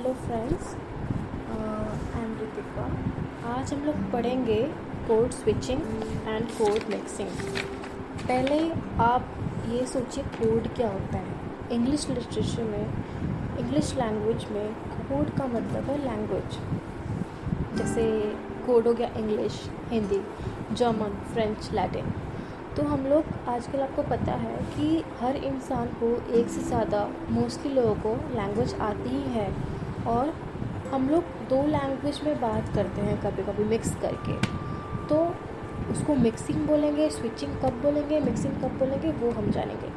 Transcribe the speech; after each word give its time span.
Hello 0.00 0.12
friends 0.16 0.68
I 1.54 2.20
am 2.20 2.30
Ritika 2.40 2.84
आज 3.54 3.72
हम 3.72 3.82
लोग 3.84 3.96
पढ़ेंगे 4.12 4.56
code 5.08 5.30
switching 5.30 5.80
and 6.28 6.46
code 6.50 6.88
mixing 6.90 7.28
पहले 8.20 8.58
आप 9.04 9.26
ये 9.70 9.84
सोचिए 9.86 10.24
कोड 10.36 10.68
क्या 10.76 10.88
होता 10.90 11.18
है। 11.18 11.74
इंग्लिश 11.76 12.08
लिटरेचर 12.08 12.62
में 12.62 13.58
इंग्लिश 13.60 13.92
लैंग्वेज 13.96 14.46
में 14.52 14.72
कोड 15.10 15.30
का 15.38 15.46
मतलब 15.48 15.90
है 15.90 15.98
लैंग्वेज 16.04 16.58
जैसे 17.78 18.06
कोड 18.66 18.86
हो 18.86 18.92
गया 18.92 19.08
English 19.18 19.60
Hindi 19.90 20.20
German 20.72 21.18
French 21.32 21.70
Latin 21.72 22.12
तो 22.76 22.82
हम 22.86 23.04
लोग 23.06 23.24
आजकल 23.48 23.80
आपको 23.82 24.02
पता 24.10 24.32
है 24.46 24.56
कि 24.74 25.02
हर 25.20 25.36
इंसान 25.36 25.92
को 26.02 26.08
एक 26.38 26.48
से 26.48 26.62
ज़्यादा 26.62 27.04
मोस्टली 27.30 27.72
लोगों 27.74 27.94
को 28.06 28.14
लैंग्वेज 28.34 28.74
आती 28.88 29.08
ही 29.08 29.22
है। 29.32 29.48
और 30.06 30.28
हम 30.92 31.08
लोग 31.08 31.22
दो 31.22 31.66
लैंग्वेज 31.66 32.20
में 32.24 32.40
बात 32.40 32.74
करते 32.74 33.00
हैं 33.00 33.20
कभी 33.22 33.42
कभी 33.42 33.64
मिक्स 33.64 33.94
करके। 33.94 34.36
तो 35.08 35.34
उसको 35.90 36.14
मिक्सिंग 36.14 36.66
बोलेंगे 36.66 37.10
स्विचिंग 37.10 37.52
कब 37.56 37.80
बोलेंगे 37.82 38.20
मिक्सिंग 38.20 38.54
कब 38.54 38.78
बोलेंगे, 38.78 39.10
वो 39.10 39.30
हम 39.30 39.50
जानेंगे। 39.50 39.90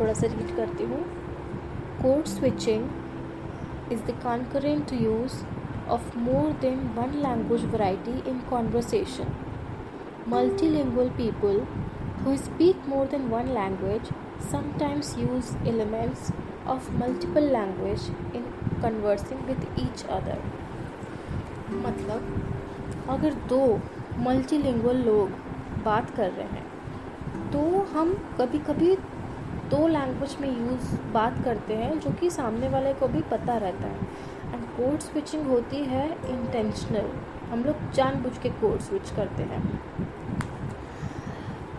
थोड़ा 0.00 0.12
सा 0.12 0.26
रीड 0.26 0.56
करती 0.56 0.84
हूँ। 0.84 1.02
Code 2.02 2.24
switching 2.24 2.88
is 3.92 4.02
the 4.02 4.10
concurrent 4.22 4.92
use 4.92 5.44
of 5.88 6.18
more 6.18 6.52
than 6.52 6.78
one 6.96 7.18
language 7.22 7.64
variety 7.64 8.30
in 8.30 8.40
conversation 8.50 9.34
multi 10.28 10.66
Multilingual 10.66 11.10
people 11.16 11.64
who 12.24 12.36
speak 12.36 12.76
more 12.88 13.06
than 13.06 13.30
one 13.30 13.54
language 13.54 14.08
sometimes 14.50 15.16
use 15.16 15.50
elements 15.66 16.32
of 16.68 16.86
multiple 17.00 17.48
language 17.52 18.06
in 18.34 18.46
conversing 18.82 19.42
with 19.48 19.66
each 19.78 20.04
other. 20.16 20.38
मतलब 21.84 22.20
अगर 23.10 23.34
दो 23.48 23.60
multilingual 24.18 25.02
लोग 25.04 25.30
बात 25.84 26.10
कर 26.16 26.30
रहे 26.30 26.46
हैं 26.46 27.50
तो 27.52 27.60
हम 27.92 28.12
कभी 28.38 28.58
कभी 28.68 28.94
दो 29.70 29.86
लैंग्वेज 29.88 30.36
में 30.40 30.48
यूज़ 30.48 30.94
बात 31.12 31.42
करते 31.44 31.74
हैं 31.74 31.98
जो 32.00 32.10
कि 32.20 32.30
सामने 32.30 32.68
वाले 32.68 32.92
को 32.94 33.08
भी 33.08 33.22
पता 33.30 33.56
रहता 33.56 33.88
है। 33.88 34.54
एंड 34.54 34.64
कोड 34.76 34.98
स्विचिंग 35.00 35.46
होती 35.46 35.84
है 35.84 36.06
इंटेंशनल 36.30 37.10
हम 37.50 37.64
लोग 37.64 37.90
जानबूझ 37.94 38.36
के 38.38 38.48
कोड 38.60 38.78
स्विच 38.80 39.10
करते 39.10 39.42
हैं। 39.42 39.62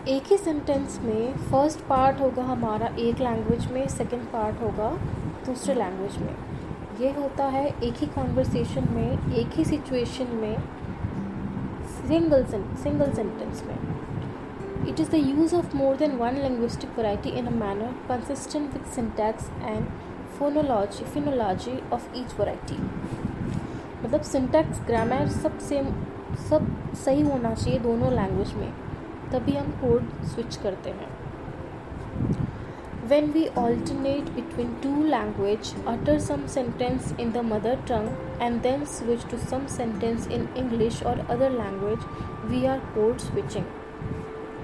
एक 0.08 0.30
ही 0.30 0.36
सेंटेंस 0.38 0.98
में 1.04 1.32
फ़र्स्ट 1.50 1.80
पार्ट 1.86 2.20
होगा 2.20 2.42
हमारा, 2.42 2.86
एक 2.98 3.18
लैंग्वेज 3.20 3.66
में 3.72 3.88
सेकंड 3.88 4.22
पार्ट 4.32 4.60
होगा 4.62 4.88
दूसरे 5.46 5.74
लैंग्वेज 5.74 6.16
में। 6.18 6.34
ये 7.00 7.10
होता 7.12 7.44
है 7.46 7.66
एक 7.66 7.96
ही 7.96 8.06
कॉन्वर्सेशन 8.14 8.88
में, 8.92 9.32
एक 9.32 9.50
ही 9.56 9.64
सिचुएशन 9.64 10.34
में 10.36 10.56
सिंगल 11.98 12.44
सिंगल 12.44 13.12
सेंटेंस 13.12 13.62
में। 13.66 14.88
It 14.88 15.00
is 15.00 15.10
the 15.10 15.14
use 15.16 15.54
of 15.56 15.76
more 15.76 15.96
than 15.96 16.16
one 16.18 16.38
linguistic 16.38 16.96
variety 16.96 17.36
in 17.38 17.46
a 17.46 17.54
manner 17.56 17.94
consistent 18.08 18.72
with 18.72 18.90
syntax 18.94 19.50
and 19.62 19.86
phonology 20.38 21.04
phonology 21.04 21.78
of 21.92 22.10
each 22.16 22.38
variety 22.40 22.82
मतलब 24.04 24.20
सिंटैक्स 24.24 24.80
ग्रामर 24.86 25.28
सब 25.38 25.58
सेम 25.68 25.94
सब 26.50 26.74
सही 27.04 27.22
होना 27.22 27.54
चाहिए 27.54 27.78
दोनों 27.80 28.12
लैंग्वेज 28.12 28.54
में। 28.54 28.72
तभी 29.32 29.52
हम 29.52 29.70
कोड 29.80 30.10
स्विच 30.24 30.56
करते 30.56 30.90
हैं। 30.90 31.08
When 33.08 33.30
we 33.32 33.46
alternate 33.58 34.28
between 34.30 34.74
two 34.82 35.04
language 35.04 35.74
utter 35.88 36.18
some 36.20 36.46
sentence 36.46 37.14
in 37.20 37.30
the 37.32 37.44
mother 37.44 37.76
tongue 37.88 38.42
and 38.42 38.60
then 38.62 38.84
switch 38.86 39.26
to 39.30 39.36
some 39.38 39.66
sentence 39.66 40.28
in 40.28 40.48
English 40.58 41.02
or 41.02 41.18
other 41.20 41.50
language 41.52 41.98
we 42.50 42.64
are 42.66 42.78
code 42.94 43.18
switching 43.20 43.64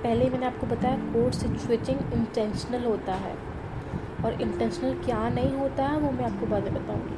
पहले 0.03 0.31
मैंने 0.31 0.47
आपको 0.47 0.67
बताया 0.67 0.97
code 1.13 1.33
switching 1.33 2.13
intentional 2.13 2.85
होता 2.85 3.15
है। 3.17 3.37
और 4.25 4.41
intentional 4.43 4.95
क्या 5.05 5.29
नहीं 5.29 5.53
होता 5.53 5.87
है 5.87 5.99
वो 5.99 6.11
मैं 6.11 6.25
आपको 6.25 6.47
बाद 6.47 6.63
में 6.65 6.75
बताऊँगी। 6.75 7.17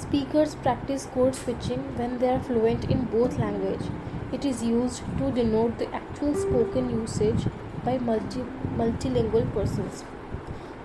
Speaker 0.00 0.46
practice 0.62 1.06
code 1.06 1.32
switching 1.34 1.82
when 1.98 2.18
they 2.18 2.28
are 2.28 2.40
fluent 2.42 2.90
in 2.90 2.98
both 3.12 3.38
language 3.40 3.90
It 4.34 4.44
is 4.44 4.62
used 4.64 5.02
to 5.18 5.30
denote 5.30 5.78
the 5.78 5.86
actual 5.94 6.34
spoken 6.34 6.86
usage 6.92 7.44
by 7.84 7.92
multi, 8.06 8.40
multilingual 8.78 9.44
persons. 9.56 10.00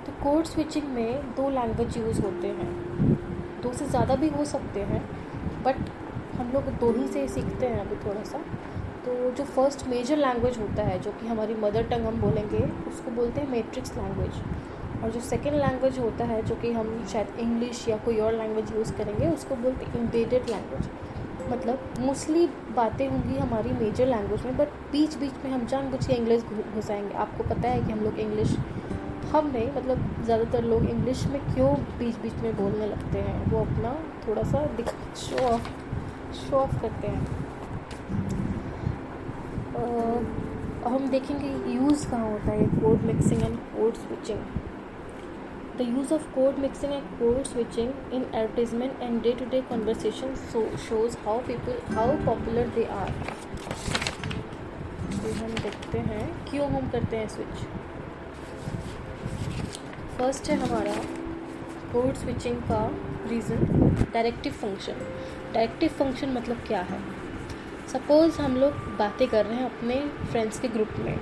तो 0.05 0.11
कोड 0.23 0.45
स्विचिंग 0.45 0.89
में 0.93 1.33
दो 1.35 1.49
लैंग्वेज 1.49 1.97
यूज़ 1.97 2.21
होते 2.21 2.47
हैं। 2.47 2.67
दो 3.63 3.71
से 3.73 3.85
ज़्यादा 3.85 4.15
भी 4.15 4.29
हो 4.29 4.45
सकते 4.45 4.83
हैं 4.91 5.01
बट 5.63 5.89
हम 6.39 6.51
लोग 6.53 6.69
दो 6.79 6.91
ही 6.99 7.07
से 7.07 7.27
सीखते 7.27 7.65
हैं 7.65 7.79
अभी 7.79 7.95
थोड़ा 8.05 8.23
सा। 8.23 8.43
तो 9.05 9.31
जो 9.37 9.43
फ़र्स्ट 9.45 9.87
मेजर 9.87 10.17
लैंग्वेज 10.17 10.59
होता 10.59 10.83
है, 10.83 10.99
जो 10.99 11.11
कि 11.11 11.27
हमारी 11.27 11.55
मदर 11.65 11.87
टंग 11.89 12.05
हम 12.05 12.21
बोलेंगे, 12.21 12.63
उसको 12.89 13.11
बोलते 13.11 13.41
हैं 13.41 13.49
मैट्रिक्स 13.51 13.97
लैंग्वेज 13.97 15.03
और 15.03 15.11
जो 15.11 15.19
सेकेंड 15.33 15.55
लैंग्वेज 15.55 15.99
होता 15.99 16.25
है, 16.25 16.41
जो 16.45 16.55
कि 16.55 16.71
हम 16.71 17.05
शायद 17.11 17.39
इंग्लिश 17.39 17.87
या 17.89 17.97
कोई 18.05 18.19
और 18.19 18.37
लैंग्वेज 18.37 18.73
यूज़ 18.75 18.93
करेंगे, 18.97 19.27
उसको 19.33 19.55
बोलते 19.55 19.85
हैं 19.85 20.01
इम्बेडेड 20.01 20.49
लैंग्वेज 20.49 20.89
मतलब 21.49 21.93
मोस्टली 21.99 22.45
बातें 22.75 23.07
होंगी 23.07 23.37
हमारी 23.37 23.71
मेजर 23.75 24.07
लैंग्वेज 24.07 24.45
में 24.45 24.57
बट 24.57 24.67
बीच 24.91 25.15
बीच 25.17 25.43
में 25.45 25.51
हम 25.51 25.65
जान 25.65 25.89
बुझ 25.91 26.05
के 26.07 26.13
इंग्लिश 26.13 26.43
घुसाएँगे। 26.75 27.13
आपको 27.15 27.43
पता 27.45 27.69
है 27.69 27.81
कि 27.81 27.91
हम 27.91 27.99
लोग 27.99 28.19
इंग्लिश 28.19 28.55
हम 29.31 29.47
नहीं 29.47 29.71
मतलब 29.73 30.23
ज़्यादातर 30.25 30.63
लोग 30.63 30.85
इंग्लिश 30.89 31.25
में 31.27 31.39
क्यों 31.53 31.73
बीच 31.99 32.15
बीच 32.19 32.33
में 32.43 32.55
बोलने 32.57 32.87
लगते 32.87 33.19
हैं? 33.19 33.51
वो 33.51 33.59
अपना 33.59 33.93
थोड़ा 34.27 34.43
सा 34.43 34.65
दिख 34.77 34.93
शो 35.17 35.45
ऑफ़ 35.47 35.69
शो 36.35 36.55
ऑफ़ 36.55 36.81
करते 36.81 37.07
हैं। 37.07 37.37
और 39.75 40.91
हम 40.93 41.07
देखेंगे 41.09 41.47
यूज़ 41.73 42.07
कहाँ 42.09 42.31
होता 42.31 42.51
है 42.51 42.65
code 42.81 43.01
mixing 43.03 43.43
and 43.43 43.57
code 43.57 43.93
switching 43.95 44.39
The 45.79 45.85
use 45.85 46.09
of 46.11 46.23
code 46.35 46.57
mixing 46.61 46.93
and 46.93 47.11
code 47.17 47.47
switching 47.47 47.91
in 48.11 48.23
advertisement 48.33 49.01
and 49.01 49.23
day-to-day 49.23 49.61
conversation 49.69 50.35
so, 50.35 50.63
shows 50.75 51.15
how 51.23 51.35
people, 51.39 51.77
how 51.91 52.07
popular 52.25 52.65
they 52.77 52.83
are. 52.95 53.11
तो 55.13 55.31
हम 55.37 55.53
देखते 55.61 55.99
हैं, 56.07 56.25
क्यों 56.49 56.67
हम 56.71 56.89
करते 56.91 57.17
हैं 57.17 57.27
स्विच 57.27 57.63
फ़र्स्ट 60.17 60.49
है 60.49 60.57
हमारा 60.65 60.95
कोड 61.93 62.13
स्विचिंग 62.23 62.57
का 62.71 62.81
reason 63.29 63.63
directive 64.13 64.53
function 64.53 64.99
directive 65.53 65.89
function 65.99 66.33
मतलब 66.37 66.57
क्या 66.67 66.81
है? 66.91 66.99
सपोज़ 67.93 68.41
हम 68.41 68.57
लोग 68.57 68.73
बातें 68.99 69.27
कर 69.27 69.45
रहे 69.45 69.57
हैं 69.57 69.69
अपने 69.69 70.01
फ्रेंड्स 70.31 70.59
के 70.59 70.67
ग्रुप 70.75 70.99
में 71.05 71.15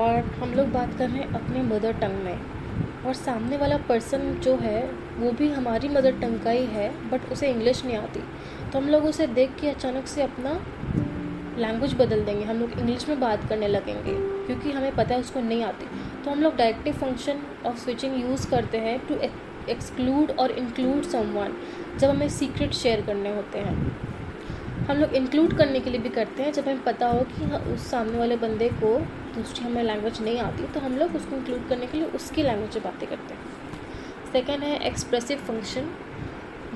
और 0.00 0.34
हम 0.42 0.54
लोग 0.54 0.72
बात 0.72 0.98
कर 0.98 1.08
रहे 1.08 1.22
हैं 1.22 1.32
अपने 1.42 1.62
मदर 1.74 1.92
टंग 2.00 2.24
में। 2.24 2.63
और 3.06 3.14
सामने 3.14 3.56
वाला 3.56 3.76
पर्सन 3.88 4.32
जो 4.44 4.54
है, 4.56 4.82
वो 5.18 5.30
भी 5.32 5.48
हमारी 5.50 5.88
मदर 5.88 6.18
टंग 6.20 6.40
का 6.40 6.50
ही 6.50 6.64
है 6.66 6.88
बट 7.10 7.30
उसे 7.32 7.48
इंग्लिश 7.48 7.84
नहीं 7.84 7.96
आती। 7.96 8.20
तो 8.72 8.78
हम 8.78 8.88
लोग 8.88 9.04
उसे 9.04 9.26
देख 9.28 9.54
के 9.60 9.68
अचानक 9.68 10.06
से 10.06 10.22
अपना 10.22 10.52
लैंग्वेज 11.58 11.94
बदल 11.94 12.24
देंगे। 12.24 12.44
हम 12.44 12.56
लोग 12.56 12.70
इंग्लिश 12.70 13.08
में 13.08 13.20
बात 13.20 13.48
करने 13.48 13.68
लगेंगे, 13.68 14.14
क्योंकि 14.46 14.70
हमें 14.70 14.94
पता 14.96 15.14
है 15.14 15.20
उसको 15.20 15.40
नहीं 15.40 15.62
आती। 15.64 15.86
तो 16.24 16.30
हम 16.30 16.42
लोग 16.42 16.56
directive 16.56 16.94
function 16.94 17.42
of 17.66 17.76
switching 17.78 18.20
use 18.20 18.48
करते 18.50 18.78
हैं 18.78 18.98
to 19.06 19.14
exclude 19.70 20.30
or 20.30 20.50
include 20.52 21.02
someone 21.02 21.54
जब 21.98 22.08
हमें 22.08 22.28
सीक्रेट 22.30 22.72
शेयर 22.72 23.00
करने 23.00 23.34
होते 23.36 23.58
हैं। 23.58 24.13
हम 24.84 24.96
लोग 24.96 25.14
इंक्लूड 25.14 25.56
करने 25.58 25.80
के 25.80 25.90
लिए 25.90 26.00
भी 26.00 26.08
करते 26.10 26.42
हैं। 26.42 26.52
जब 26.52 26.64
हमें 26.64 26.82
पता 26.84 27.06
हो 27.08 27.20
कि 27.28 27.44
उस 27.72 27.90
सामने 27.90 28.18
वाले 28.18 28.36
बंदे 28.36 28.68
को 28.74 28.98
दूसरी 29.34 29.64
हमें 29.64 29.82
लैंग्वेज 29.82 30.20
नहीं 30.22 30.38
आती 30.40 30.66
तो 30.74 30.80
हम 30.80 30.96
लोग 30.98 31.14
उसको 31.16 31.36
इंक्लूड 31.36 31.68
करने 31.68 31.86
के 31.86 31.98
लिए 31.98 32.08
उसकी 32.16 32.42
लैंग्वेज 32.42 32.74
में 32.74 32.84
बातें 32.84 33.08
करते 33.08 33.34
हैं। 33.34 34.32
सेकेंड 34.32 34.62
है 34.64 34.76
एक्सप्रेसिव 34.86 35.38
फ़ंक्शन 35.38 35.90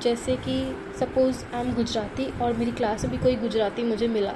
जैसे 0.03 0.37
कि 0.39 0.57
सपोज़ 0.99 1.45
आई 1.47 1.61
एम 1.61 1.75
गुजराती 1.75 2.27
और 2.43 2.53
मेरी 2.53 2.73
क्लास 2.73 3.05
में 3.05 3.11
भी 3.13 3.19
कोई 3.19 3.37
गुजराती 3.37 3.83
मुझे 3.83 4.09
मिला 4.09 4.35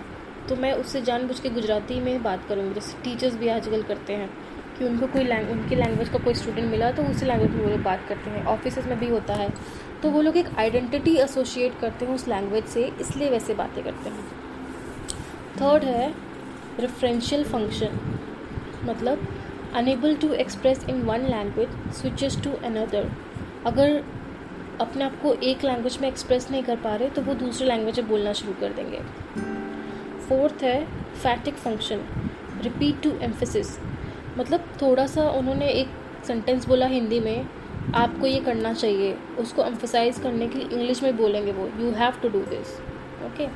तो 0.48 0.56
मैं 0.56 0.72
उससे 0.74 1.02
जानबूझ 1.02 1.38
के 1.40 1.50
गुजराती 1.50 2.00
में 2.00 2.22
बात 2.22 2.44
करूँगी। 2.48 2.74
जैसे 2.74 3.02
टीचर्स 3.02 3.34
भी 3.34 3.48
आजकल 3.48 3.82
करते 3.82 4.12
हैं। 4.12 4.30
कि 4.82 4.88
उनको 4.88 5.06
कोई 5.08 5.25
लैंग 5.25 5.50
उनकी 5.50 5.76
लैंग्वेज 5.76 6.08
का 6.08 6.19
कोई 6.19 6.34
स्टूडेंट 6.34 6.70
मिला 6.70 6.90
तो 6.93 7.02
उसी 7.05 7.26
लैंग्वेज 7.26 7.50
में 7.50 7.62
वो 7.64 7.70
लोग 7.70 7.82
बात 7.82 8.00
करते 8.08 8.31
हैं। 8.31 8.44
ऑफ़िस 8.46 8.79
में 8.79 8.99
भी 9.00 9.08
होता 9.08 9.34
है। 9.34 9.49
तो 10.02 10.11
वो 10.11 10.23
लोग 10.23 10.37
एक 10.37 10.49
आइडेंटिटी 10.58 11.14
एसोसिएट 11.17 11.79
करते 11.81 12.05
हैं 12.05 12.14
उस 12.14 12.26
लैंग्वेज 12.29 12.64
से, 12.64 12.84
इसलिए 13.00 13.29
वैसे 13.31 13.55
बातें 13.55 13.82
करते 13.84 14.11
हैं। 14.11 14.25
थर्ड 15.61 15.84
है 15.84 16.08
रेफरेंशियल 16.81 17.44
फ़ंक्शन 17.44 17.99
मतलब 18.84 19.26
enable 19.75 20.17
to 20.17 20.32
express 20.34 20.84
in 20.88 21.00
one 21.02 21.26
language 21.26 21.69
switches 21.93 22.40
to 22.44 22.52
another 22.64 23.11
अगर 23.67 24.02
अपने 24.81 25.05
आप 25.05 25.20
को 25.23 25.34
एक 25.44 25.64
लैंग्वेज 25.64 25.99
में 26.02 26.08
एक्सप्रेस 26.08 26.50
नहीं 26.50 26.62
कर 26.62 26.76
पा 26.79 26.94
रहे 26.96 27.11
तो 27.11 27.23
वो 27.23 27.34
दूसरे 27.37 27.67
लैंग्वेज 27.69 28.00
में 28.00 28.08
बोलना 28.08 28.32
शुरू 28.32 28.52
कर 28.61 28.73
देंगे। 28.73 29.00
फोर्थ 30.29 30.62
है 30.64 30.84
phatic 31.14 31.55
function 31.56 32.05
repeat 32.62 33.02
to 33.02 33.11
emphasis 33.23 33.79
मतलब 34.38 34.69
थोड़ा 34.82 35.06
सा 35.06 35.29
उन्होंने 35.31 35.69
एक 35.70 35.88
सेंटेंस 36.26 36.67
बोला 36.69 36.87
हिंदी 36.87 37.20
में, 37.20 37.46
आपको 37.94 38.26
ये 38.26 38.40
करना 38.40 38.73
चाहिए। 38.73 39.17
उसको 39.38 39.64
एम्फोसाइज 39.64 40.19
करने 40.19 40.49
के 40.49 40.58
लिए 40.58 40.69
इंग्लिश 40.69 41.02
में 41.02 41.17
बोलेंगे 41.17 41.52
वो 41.52 41.69
you 41.81 41.90
have 41.93 42.20
to 42.23 42.29
do 42.29 42.40
this 42.50 42.75
okay 43.26 43.46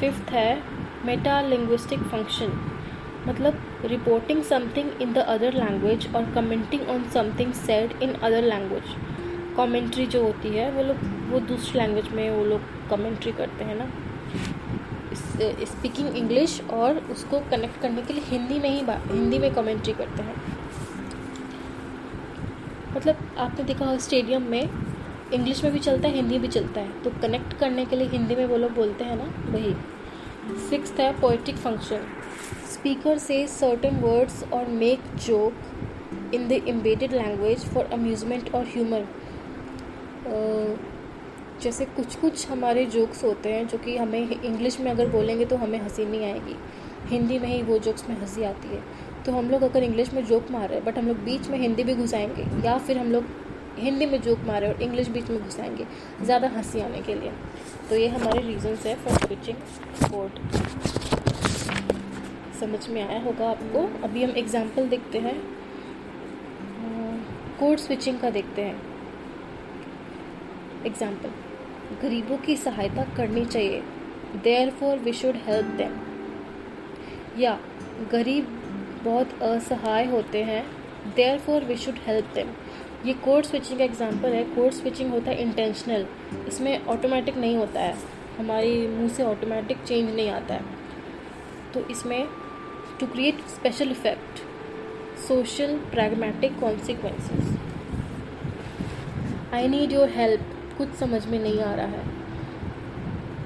fifth 0.00 0.30
है 0.30 0.62
मेटा 1.06 1.40
लिंग्विस्टिक 1.40 2.00
फ़ंक्शन 2.02 2.52
मतलब 3.28 3.60
reporting 3.84 4.42
something 4.42 5.02
in 5.02 5.12
the 5.12 5.18
other 5.28 5.52
language 5.54 6.06
or 6.16 6.30
commenting 6.34 6.88
on 6.88 7.04
something 7.14 7.52
said 7.56 8.02
in 8.02 8.12
other 8.14 8.42
language 8.42 8.96
commentary 9.56 10.06
जो 10.06 10.22
होती 10.22 10.48
है, 10.48 10.70
वो 10.70 10.82
लोग, 10.82 10.96
वो 11.30 11.40
दूसरी 11.40 11.78
लैंग्वेज 11.80 12.08
में 12.08 12.30
वो 12.30 12.44
लोग 12.44 12.60
कमेंट्री 12.90 13.32
करते 13.32 13.64
हैं 13.64 13.74
ना। 13.74 13.84
स्पीकिंग 15.14 16.16
इंग्लिश 16.16 16.60
और 16.72 16.98
उसको 17.12 17.40
कनेक्ट 17.50 17.80
करने 17.82 18.02
के 18.02 18.14
लिए 18.14 18.24
हिंदी 18.26 18.58
में 18.58 18.68
ही 18.70 18.80
हिंदी 19.12 19.38
में 19.38 19.52
कमेंट्री 19.54 19.92
करते 19.92 20.22
हैं। 20.22 20.34
मतलब 22.96 23.16
आपने 23.38 23.64
देखा 23.64 23.84
हो 23.84 23.98
स्टेडियम 23.98 24.42
में 24.42 24.62
इंग्लिश 25.32 25.62
में 25.64 25.72
भी 25.72 25.78
चलता 25.78 26.08
है, 26.08 26.14
हिंदी 26.14 26.38
भी 26.38 26.48
चलता 26.48 26.80
है। 26.80 27.02
तो 27.02 27.10
कनेक्ट 27.22 27.58
करने 27.60 27.84
के 27.84 27.96
लिए 27.96 28.08
हिंदी 28.08 28.34
में 28.36 28.46
वो 28.46 28.56
लोग 28.56 28.74
बोलते 28.74 29.04
हैं 29.04 29.16
ना, 29.16 29.32
वही। 29.50 29.74
सिक्स 30.68 30.92
है 30.98 31.12
पोइट्रिक 31.20 31.56
फ़ंक्शन 31.56 32.06
स्पीकर 32.72 33.18
से 33.18 33.46
certain 33.48 33.96
words 34.00 34.42
or 34.52 34.66
make 34.70 35.00
joke 35.26 36.34
in 36.34 36.48
the 36.48 36.52
embedded 36.68 37.12
language 37.12 37.64
for 37.64 37.84
amusement 37.92 38.54
or 38.54 38.64
humour 38.66 39.06
जैसे 41.62 41.84
कुछ 41.86 42.14
कुछ 42.16 42.48
हमारे 42.48 42.84
जोक्स 42.86 43.22
होते 43.24 43.52
हैं 43.52 43.66
जो 43.68 43.78
कि 43.78 43.96
हमें 43.96 44.18
इंग्लिश 44.30 44.78
में 44.80 44.90
अगर 44.90 45.08
बोलेंगे 45.10 45.44
तो 45.44 45.56
हमें 45.56 45.78
हँसी 45.80 46.04
नहीं 46.04 46.24
आएगी। 46.24 46.56
हिंदी 47.08 47.38
में 47.38 47.48
ही 47.48 47.62
वो 47.62 47.78
जोक्स 47.78 48.08
में 48.08 48.16
हँसी 48.20 48.44
आती 48.44 48.68
है। 48.68 48.82
तो 49.26 49.32
हम 49.32 49.50
लोग 49.50 49.62
अगर 49.62 49.82
इंग्लिश 49.82 50.12
में 50.14 50.24
जोक 50.26 50.50
मार 50.50 50.68
रहे 50.68 50.78
हैं 50.78 50.84
बट 50.84 50.98
हम 50.98 51.06
लोग 51.08 51.18
बीच 51.24 51.48
में 51.48 51.58
हिंदी 51.58 51.84
भी 51.84 51.94
घुसाएँगे 51.94 52.46
या 52.66 52.76
फिर 52.78 52.98
हम 52.98 53.12
लोग 53.12 53.24
हिंदी 53.78 54.06
में 54.06 54.20
जोक 54.22 54.44
मारे 54.46 54.68
और 54.68 54.82
इंग्लिश 54.82 55.08
बीच 55.08 55.30
में 55.30 55.38
घुसाएँगे 55.40 55.86
ज़्यादा 56.22 56.48
हँसी 56.48 56.80
आने 56.80 57.00
के 57.02 57.14
लिए। 57.14 57.32
तो 57.90 57.96
ये 57.96 58.08
हमारे 58.08 58.42
रीजन्स 58.42 58.86
है 58.86 58.94
फॉर 59.04 59.18
स्विचिंग 59.18 59.56
कोड 60.04 60.38
समझ 62.60 62.88
में 62.88 63.02
आया 63.02 63.20
होगा 63.22 63.50
आपको? 63.50 63.80
अभी 64.04 64.24
हम 64.24 64.30
एग्ज़ाम्पल 64.36 64.88
देखते 64.88 65.18
हैं। 65.18 65.36
कोड 67.58 67.78
स्विचिंग 67.78 68.18
का 68.18 68.30
देखते 68.30 68.62
हैं। 68.62 68.93
एग्ज़ाम्पल 70.86 71.30
गरीबों 72.02 72.36
की 72.38 72.56
सहायता 72.56 73.04
करनी 73.16 73.44
चाहिए। 73.46 73.82
Therefore 74.70 74.98
we 74.98 75.12
should 75.12 75.36
help 75.46 75.66
them 75.76 75.92
या, 77.38 77.58
गरीब 78.12 78.46
बहुत 79.04 79.42
असहाय 79.42 80.04
होते 80.06 80.42
हैं। 80.44 80.64
Therefore 81.38 81.64
we 81.64 81.76
should 81.76 81.98
help 82.06 82.32
them 82.34 82.48
ये 83.06 83.12
कोड 83.14 83.44
स्विचिंग 83.44 83.78
का 83.78 83.84
एग्ज़ाम्पल 83.84 84.32
है। 84.32 84.44
कोड 84.46 84.70
स्विचिंग 84.72 85.10
होता 85.10 85.30
है 85.30 85.42
इंटेंशनल 85.42 86.06
इसमें 86.48 86.86
ऑटोमेटिक 86.86 87.36
नहीं 87.36 87.56
होता 87.56 87.80
है। 87.80 87.94
हमारे 88.38 88.86
मुँह 88.88 89.08
से 89.08 89.22
ऑटोमेटिक 89.22 89.82
चेंज 89.82 90.14
नहीं 90.14 90.28
आता 90.30 90.54
है। 90.54 90.62
तो 91.74 91.80
इसमें 91.90 92.26
to 93.00 93.06
create 93.06 93.40
special 93.48 93.90
effect 93.90 94.38
social 95.18 95.76
pragmatic 95.90 96.58
consequences 96.60 97.56
I 99.54 99.68
need 99.68 99.92
your 99.92 100.08
help 100.10 100.53
कुछ 100.78 100.94
समझ 100.94 101.24
में 101.26 101.38
नहीं 101.38 101.60
आ 101.62 101.72
रहा 101.74 101.86
है। 101.86 102.22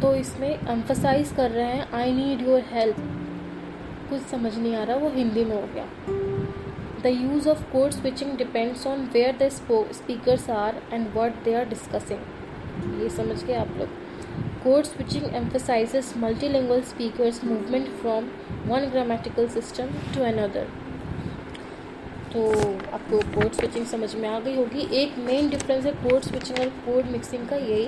तो 0.00 0.14
इसमें 0.14 0.48
एम्फोसाइज 0.48 1.32
कर 1.36 1.50
रहे 1.50 1.66
हैं 1.66 1.90
आई 1.92 2.12
नीड 2.12 2.46
योर 2.48 2.64
हेल्प 2.72 2.96
कुछ 4.10 4.20
समझ 4.22 4.56
नहीं 4.56 4.74
आ 4.76 4.82
रहा, 4.82 4.96
वो 4.96 5.08
हिंदी 5.10 5.44
में 5.44 5.54
हो 5.56 5.68
गया। 5.74 5.86
The 7.02 7.06
use 7.06 7.48
of 7.48 7.62
code 7.72 7.90
switching 7.90 8.36
depends 8.38 8.86
on 8.86 9.08
where 9.14 9.36
the 9.42 9.48
speakers 9.94 10.48
are 10.50 10.82
and 10.92 11.06
what 11.16 11.42
they 11.44 11.54
are 11.54 11.68
discussing 11.68 13.00
ये 13.02 13.08
समझ 13.10 13.42
गए 13.44 13.54
आप 13.54 13.76
लोग। 13.78 13.88
Code 14.64 14.84
switching 14.84 15.34
emphasizes 15.36 16.12
multilingual 16.18 16.80
speakers 16.84 17.44
movement 17.44 17.88
from 18.00 18.24
one 18.66 18.90
grammatical 18.92 19.48
system 19.48 19.92
to 20.14 20.22
another 20.24 20.66
तो 22.32 22.40
आपको 22.94 23.18
कोड 23.34 23.52
स्विचिंग 23.52 23.86
समझ 23.86 24.14
में 24.14 24.28
आ 24.28 24.38
गई 24.40 24.56
होगी। 24.56 24.86
एक 24.96 25.18
मेन 25.26 25.48
डिफरेंस 25.50 25.84
है 25.86 25.92
कोड 25.94 26.22
स्विचिंग 26.22 26.58
और 26.58 26.68
कोड 26.86 27.10
मिक्सिंग 27.12 27.46
का 27.48 27.56
यही 27.56 27.86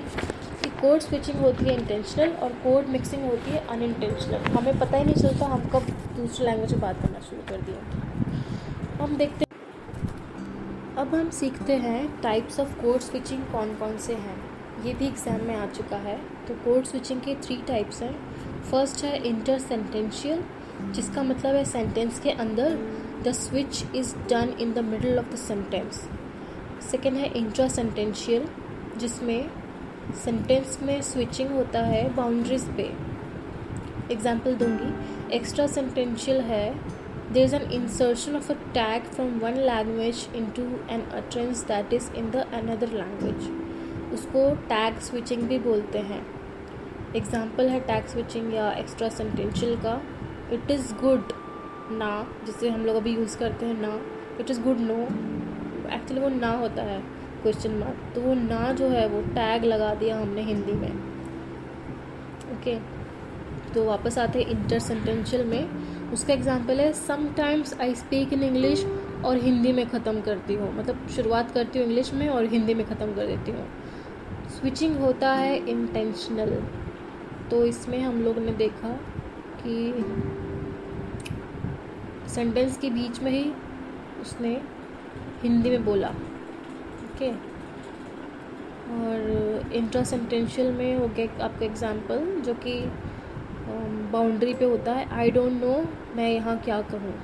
कि 0.63 0.71
कोड 0.81 1.01
स्विचिंग 1.01 1.41
होती 1.41 1.65
है 1.65 1.75
इंटेंशनल 1.75 2.31
और 2.43 2.53
कोड 2.63 2.89
मिक्सिंग 2.89 3.25
होती 3.25 3.51
है 3.51 3.67
अनइंटेंशनल 3.69 4.51
हमें 4.53 4.79
पता 4.79 4.97
ही 4.97 5.05
नहीं 5.05 5.15
चलता, 5.17 5.47
हम 5.47 5.69
कब 5.75 5.87
दूसरी 6.17 6.47
लैंग्वेज 6.47 6.73
में 6.73 6.81
बात 6.81 7.03
करना 7.03 7.21
शुरू 7.21 7.43
कर 7.49 7.61
दिया 7.63 9.03
हम 9.03 9.17
देखते 9.17 9.45
अब 10.99 11.15
हम 11.15 11.29
सीखते 11.33 11.75
हैं 11.79 12.21
टाइप्स 12.23 12.59
ऑफ़ 12.61 12.75
कोड 12.81 13.01
स्विचिंग 13.01 13.43
कौन 13.53 13.75
कौन 13.77 13.97
से 13.99 14.15
हैं। 14.15 14.37
ये 14.85 14.93
भी 14.95 15.07
एग्ज़ाम 15.07 15.45
में 15.47 15.55
आ 15.57 15.67
चुका 15.69 15.97
है। 15.99 16.17
तो 16.49 16.55
कोड 16.65 16.85
स्विचिंग 16.85 17.21
के 17.21 17.35
थ्री 17.37 17.57
टाइप्स 17.69 18.03
हैं। 18.03 18.13
फ़र्स्ट 18.71 19.05
है 19.05 19.17
इंटर 19.29 19.59
सेंटेंशियल 19.59 20.43
जिसका 20.93 21.23
मतलब 21.23 21.55
है 21.55 21.65
सेंटेंस 21.67 22.21
के 22.21 22.31
अंदर 22.33 22.77
the 23.23 23.33
switch 23.35 23.85
is 23.97 24.15
done 24.31 24.55
in 24.61 24.73
the 24.73 24.79
middle 24.85 25.19
of 25.19 25.33
the 25.33 25.37
sentence 25.39 26.09
second 26.91 27.17
है 27.17 27.27
इंट्रा 27.39 27.67
सेंटेंशियल 27.69 28.47
जिसमें 28.99 29.51
सेंटेंस 30.15 30.79
में 30.83 31.01
स्विचिंग 31.03 31.51
होता 31.51 31.81
है 31.81 32.03
बाउंड्रीज 32.15 32.65
पे। 32.77 32.91
एग्ज़ाम्पल 34.13 34.55
दूँगी। 34.55 35.37
एक्स्ट्रा 35.37 35.67
सेंटेंशियल 35.67 36.41
है। 36.41 36.73
There 37.33 37.45
is 37.45 37.55
an 37.55 37.71
insertion 37.73 38.37
of 38.37 38.51
a 38.53 38.55
tag 38.75 39.03
from 39.07 39.39
one 39.39 39.57
language 39.59 40.27
into 40.57 40.63
an 40.91 41.03
utterance 41.15 41.65
that 41.65 41.93
is 41.93 42.11
in 42.13 42.31
the 42.31 42.47
another 42.55 42.93
language 42.93 44.13
उसको 44.15 44.49
tag 44.69 44.99
switching 45.01 45.43
भी 45.43 45.59
बोलते 45.59 45.99
हैं। 45.99 46.25
एग्ज़ाम्पल 47.17 47.69
है 47.69 47.81
टैग 47.81 48.07
स्विचिंग 48.07 48.55
या 48.55 48.71
एक्स्ट्रा 48.73 49.09
सेंटेंशियल 49.09 49.77
का। 49.77 50.01
इट 50.53 50.71
इज़ 50.71 50.93
गुड 50.95 51.33
ना, 51.93 52.27
जिसे 52.47 52.69
हम 52.71 52.85
लोग 52.87 52.97
अभी 52.97 53.15
यूज़ 53.15 53.37
करते 53.39 53.67
हैं 53.67 53.81
ना 53.81 53.99
it 54.41 54.51
is 54.51 54.61
good 54.63 54.81
no 54.81 55.01
actually 55.95 56.21
वो 56.21 56.29
ना 56.31 56.51
होता 56.59 56.83
है 56.83 57.01
क्वेश्चन 57.43 57.75
मार्क 57.75 58.15
तो 58.15 58.21
वो 58.21 58.35
ना 58.37 58.73
जो 58.73 58.89
है, 58.89 59.07
वो 59.09 59.21
टैग 59.35 59.65
लगा 59.65 59.95
दिया 59.95 60.19
हमने 60.21 60.43
हिंदी 60.43 60.73
में. 60.73 60.91
Okay 62.53 62.75
okay. 62.75 62.83
तो 63.75 63.85
वापस 63.85 64.19
आते 64.19 64.39
हैं 64.39 64.51
इंटर 64.51 64.79
सेंटेंशियल 64.79 65.45
में. 65.47 66.11
उसका 66.13 66.33
एग्ज़ाम्पल 66.33 66.81
है 66.81 66.93
sometimes 66.93 67.75
I 67.81 67.95
speak 67.95 68.33
in 68.33 68.43
English 68.43 68.85
और 69.25 69.37
हिंदी 69.39 69.73
में 69.73 69.87
ख़त्म 69.89 70.21
करती 70.21 70.55
हूँ. 70.55 70.73
मतलब 70.77 71.07
शुरुआत 71.17 71.51
करती 71.51 71.79
हूँ 71.79 71.87
इंग्लिश 71.87 72.13
में 72.15 72.29
और 72.29 72.45
हिंदी 72.47 72.75
में 72.75 72.85
ख़त्म 72.87 73.15
कर 73.15 73.27
देती 73.27 73.53
हूँ. 73.53 73.67
स्विचिंग 74.51 74.97
होता 74.99 75.33
है 75.35 75.57
इंटेंशनल 75.69 76.55
तो 77.51 77.65
इसमें 77.65 78.01
हम 78.01 78.21
लोग 78.23 78.39
ने 78.39 78.53
देखा 78.55 78.89
कि 79.63 79.87
सेंटेंस 82.31 82.77
के 82.79 82.91
बीच 82.91 83.21
में 83.23 83.31
ही 83.31 83.45
उसने 84.21 84.61
हिंदी 85.43 85.71
में 85.71 85.85
बोला, 85.85 86.09
ओके? 87.07 87.31
और 88.93 89.73
इंट्रा 89.75 90.03
सेंटेंशियल 90.05 90.73
में 90.73 90.97
हो 90.97 91.09
गया 91.09 91.45
आपका 91.45 91.65
एग्जांपल 91.67 92.25
जो 92.47 92.55
कि 92.65 92.81
बाउंड्री 94.13 94.55
पे 94.55 94.65
होता 94.65 94.93
है 94.93 95.09
आई 95.15 95.31
डोंट 95.31 95.53
नो 95.55 95.75
मैं 96.17 96.31
यहाँ 96.31 96.57
क्या 96.61 96.81
कहूँ? 96.85 97.15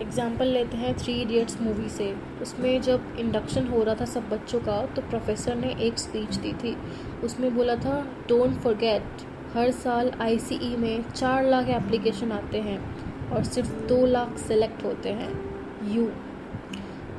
एग्ज़ाम्पल 0.00 0.46
लेते 0.46 0.76
हैं 0.76 0.96
थ्री 0.98 1.12
इडियट्स 1.22 1.60
मूवी 1.60 1.88
से। 1.88 2.14
उसमें 2.42 2.80
जब 2.82 3.16
इंडक्शन 3.18 3.66
हो 3.66 3.82
रहा 3.82 3.94
था 3.94 4.04
सब 4.06 4.28
बच्चों 4.28 4.60
का 4.60 4.80
तो 4.86 5.02
प्रोफेसर 5.04 5.54
ने 5.56 5.74
एक 5.86 5.98
स्पीच 5.98 6.34
दी 6.36 6.52
थी। 6.54 6.76
उसमें 7.24 7.54
बोला 7.54 7.76
था 7.76 8.00
डोंट 8.28 8.58
फॉरगेट 8.60 9.26
हर 9.48 9.70
साल 9.70 10.10
आईसीई 10.20 10.74
e 10.74 10.78
में 10.78 11.10
चार 11.10 11.44
लाख 11.44 11.68
एप्लीकेशन 11.70 12.32
आते 12.32 12.58
हैं 12.60 12.78
और 13.30 13.44
सिर्फ़ 13.44 13.70
दो 13.88 14.04
लाख 14.06 14.36
सेलेक्ट 14.38 14.84
होते 14.84 15.08
हैं। 15.10 15.30
यू 15.92 16.06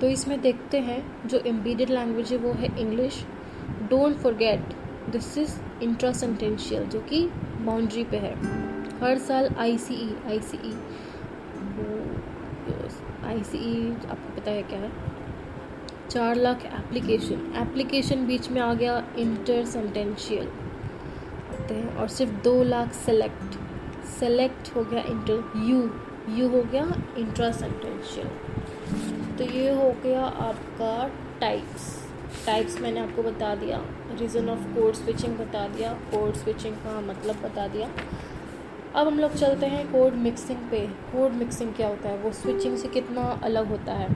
तो 0.02 0.08
इसमें 0.08 0.40
देखते 0.42 0.80
हैं 0.80 1.28
जो 1.28 1.40
एम्बीडेड 1.48 1.90
लैंग्वेज 1.90 2.32
है, 2.32 2.38
वो 2.38 2.52
है 2.54 2.70
English 2.82 3.24
don't 3.90 4.18
forget 4.18 4.74
this 5.10 5.38
is 5.38 5.60
intra 5.84 6.12
sentential 6.14 6.86
जो 6.86 7.00
कि 7.10 7.26
बाउंड्री 7.62 8.04
पे 8.04 8.18
है। 8.18 8.34
हर 9.02 9.18
साल 9.18 9.50
आईसीई 9.60 10.16
आईसीई 10.28 10.74
आईसीई 13.26 13.92
आपको 13.92 14.40
पता 14.40 14.52
है 14.52 14.64
क्या 14.64 14.80
है? 14.80 14.92
चार 16.10 16.36
लाख 16.36 16.66
एप्लीकेशन 16.66 17.54
एप्लीकेशन 17.58 18.26
बीच 18.28 18.50
में 18.52 18.62
आ 18.62 18.74
गया 18.74 19.04
इंटर 19.20 19.66
सेंटेंशियल 19.66 20.50
करते 21.70 21.82
हैं 21.82 21.96
और 21.96 22.08
सिर्फ़ 22.08 22.32
दो 22.44 22.64
लाख 22.64 22.94
सेलेक्ट 22.94 23.58
सेलेक्ट 24.20 24.76
हो 24.76 24.84
गया 24.84 25.02
इंटर 25.02 25.52
यू 25.66 25.90
यू 26.38 26.50
हो 26.50 26.62
गया 26.64 26.84
इंट्रा 27.18 27.52
सेंटेंशियल 27.52 28.28
तो 29.38 29.44
ये 29.44 29.74
हो 29.74 29.92
गया 30.04 30.22
आपका 30.22 31.10
टाइप्स 31.40 31.96
टाइप्स 32.46 32.80
मैंने 32.82 33.00
आपको 33.00 33.24
बता 33.24 33.56
दिया। 33.56 33.78
रीज़न 34.20 34.50
ऑफ़ 34.50 34.60
कोड 34.76 34.94
स्विचिंग 34.94 35.38
बता 35.38 35.68
दिया। 35.68 35.94
कोड 35.94 36.34
स्विचिंग 36.34 36.76
का 36.76 37.00
मतलब 37.02 37.36
बता 37.36 37.68
दिया। 37.68 37.90
अब 38.96 39.08
हम 39.08 39.20
लोग 39.20 39.34
चलते 39.34 39.66
हैं 39.66 39.86
कोड 39.92 40.14
मिक्सिंग 40.14 40.60
पे। 40.72 40.80
कोड 40.88 41.32
मिक्सिंग 41.32 41.74
क्या 41.74 41.88
होता 41.88 42.10
है? 42.10 42.18
वो 42.18 42.32
स्विचिंग 42.32 42.78
से 42.78 42.88
कितना 42.88 43.22
अलग 43.44 43.68
होता 43.68 43.94
है? 43.94 44.14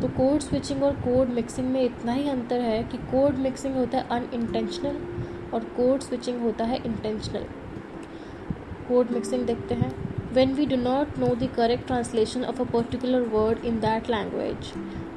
तो 0.00 0.08
कोड 0.08 0.40
स्विचिंग 0.40 0.82
और 0.82 0.92
कोड 0.92 1.28
मिक्सिंग 1.28 1.68
में 1.68 1.82
इतना 1.82 2.12
ही 2.12 2.28
अंतर 2.28 2.60
है 2.60 2.82
कि 2.82 2.98
कोड 2.98 3.38
मिक्सिंग 3.38 3.76
होता 3.76 3.98
है 3.98 4.08
अनइंटेंशनल 4.10 5.00
और 5.54 5.64
कोड 5.76 6.00
स्विचिंग 6.00 6.40
होता 6.42 6.64
है 6.64 6.82
इंटेंशनल 6.84 7.44
कोड 8.88 9.10
मिक्सिंग 9.10 9.46
देखते 9.46 9.74
हैं. 9.74 9.92
When 10.34 10.52
we 10.54 10.66
do 10.66 10.76
not 10.76 11.18
know 11.18 11.34
the 11.34 11.48
correct 11.56 11.86
translation 11.86 12.44
of 12.44 12.60
a 12.62 12.64
particular 12.72 13.20
word 13.28 13.64
in 13.64 13.78
that 13.80 14.10
language 14.10 14.72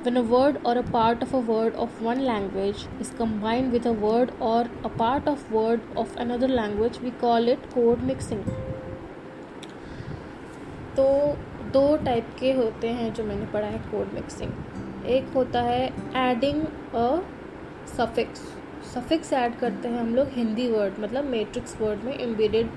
when 0.06 0.16
a 0.16 0.22
word 0.28 0.58
or 0.66 0.78
a 0.78 0.82
part 0.92 1.24
of 1.24 1.36
a 1.36 1.40
word 1.48 1.76
of 1.76 2.04
one 2.04 2.20
language 2.22 2.88
is 3.02 3.16
combined 3.18 3.72
with 3.72 3.88
a 3.88 3.92
word 4.02 4.32
or 4.42 4.70
a 4.86 4.88
part 5.00 5.28
of 5.28 5.54
word 5.54 5.98
of 5.98 6.18
another 6.18 6.50
language 6.50 7.00
we 7.04 7.12
call 7.22 7.50
it 7.50 7.66
code 7.74 8.04
mixing 8.04 8.44
तो 10.96 11.06
दो 11.74 11.86
type 11.98 12.36
के 12.40 12.52
होते 12.54 12.90
हैं 12.90 13.14
जो 13.14 13.24
मैंने 13.24 13.46
पढ़ा 13.46 13.68
है 13.68 13.78
code 13.92 14.14
mixing 14.14 15.06
एक 15.08 15.32
होता 15.36 15.62
है 15.62 15.86
adding 16.30 16.64
a 16.96 17.06
suffix 17.88 18.42
suffix 18.86 19.34
add 19.34 19.58
करते 19.60 19.88
हैं 19.88 20.00
हम 20.00 20.16
लोग, 20.16 20.28
हिंदी 20.32 20.68
वर्ड 20.70 21.00
मतलब 21.00 21.26
मैट्रिक्स 21.26 21.80
वर्ड 21.82 22.04
में 22.04 22.14
एम्बेडेड 22.14 22.70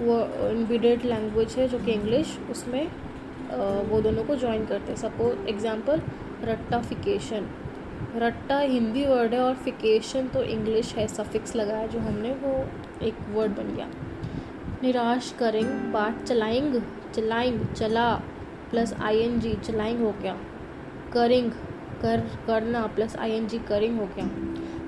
वो 0.00 0.18
एम्बेडेड 0.48 1.04
लैंग्वेज 1.04 1.54
है 1.58 1.66
जो 1.68 1.78
कि 1.78 1.92
इंग्लिश 1.92 2.38
उसमें 2.50 2.86
वो 3.90 4.00
दोनों 4.00 4.24
को 4.24 4.36
ज्वाइन 4.36 4.64
करते 4.66 4.92
हैं। 4.92 4.98
सपोज़ 4.98 5.46
एग्जांपल 5.48 6.00
रट्टाफिकेशन। 6.44 7.48
रट्टा 8.16 8.58
हिंदी 8.58 9.04
वर्ड 9.06 9.34
है 9.34 9.40
और 9.40 9.54
फिकेशन 9.56 10.28
तो 10.28 10.42
इंग्लिश 10.44 10.94
है 10.94 11.06
सफिक्स 11.08 11.54
लगाया 11.56 11.86
जो 11.86 11.98
हमने, 11.98 12.32
वो 12.32 13.06
एक 13.06 13.14
वर्ड 13.34 13.52
बन 13.52 13.74
गया। 13.76 13.88
निराश 14.82 15.32
करेंगे 15.38 15.92
बात 15.92 16.22
चलाएंग 16.24 16.80
चलाएंग, 17.14 17.64
चला 17.66 18.14
प्लस 18.70 18.94
आई 19.02 19.18
एन 19.18 19.38
जी 19.40 19.54
चलाएंग 19.64 20.00
हो 20.00 20.14
गया। 20.22 20.36
करेंग, 21.12 21.50
कर, 22.02 22.20
करना 22.46 22.86
प्लस 22.86 23.16
आई 23.16 23.32
एन 23.32 23.46
जी 23.48 23.58
करेंग 23.68 23.98
हो 23.98 24.08
गया। 24.16 24.28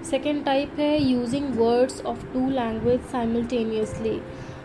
सेकेंड 0.07 0.45
टाइप 0.45 0.79
है 0.79 1.03
using 1.03 1.49
words 1.57 2.01
of 2.07 2.25
two 2.33 2.49
language 2.51 3.01
simultaneously 3.13 4.21